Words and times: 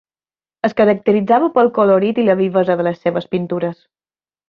Es 0.69 0.73
caracteritzava 0.81 1.51
pel 1.59 1.71
colorit 1.77 2.25
i 2.25 2.27
la 2.31 2.39
vivesa 2.43 2.81
de 2.83 2.91
les 2.91 3.01
seves 3.07 3.33
pintures. 3.37 3.81